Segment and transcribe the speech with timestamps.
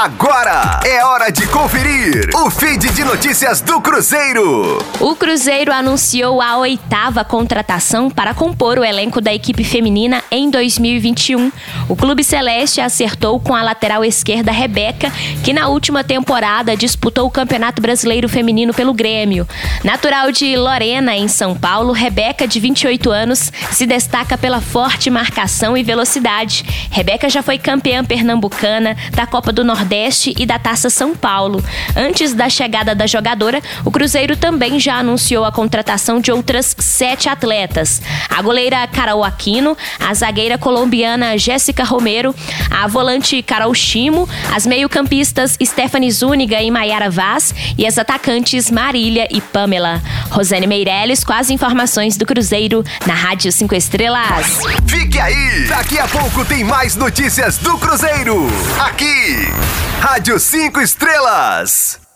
[0.00, 4.78] Agora é hora de conferir o feed de notícias do Cruzeiro.
[5.00, 11.50] O Cruzeiro anunciou a oitava contratação para compor o elenco da equipe feminina em 2021.
[11.88, 15.10] O Clube Celeste acertou com a lateral esquerda Rebeca,
[15.42, 19.48] que na última temporada disputou o Campeonato Brasileiro Feminino pelo Grêmio.
[19.82, 25.76] Natural de Lorena, em São Paulo, Rebeca, de 28 anos, se destaca pela forte marcação
[25.76, 26.64] e velocidade.
[26.88, 31.64] Rebeca já foi campeã pernambucana da Copa do Nordeste Nordeste e da Taça São Paulo.
[31.96, 37.26] Antes da chegada da jogadora, o Cruzeiro também já anunciou a contratação de outras sete
[37.26, 42.34] atletas: a goleira Carol Aquino, a zagueira colombiana Jéssica Romero,
[42.70, 49.26] a volante Carol Chimo, as meio-campistas Stephanie Zúñiga e Maiara Vaz e as atacantes Marília
[49.30, 50.02] e Pamela.
[50.30, 54.60] Rosane Meirelles com as informações do Cruzeiro na Rádio 5 Estrelas.
[54.86, 55.66] Fique aí!
[55.66, 58.48] Daqui a pouco tem mais notícias do Cruzeiro.
[58.88, 59.52] Aqui
[60.00, 62.07] Rádio 5 Estrelas.